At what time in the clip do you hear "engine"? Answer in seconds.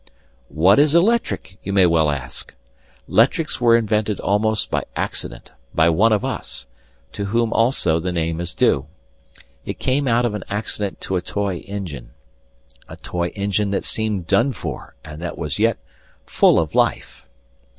11.67-12.13, 13.35-13.69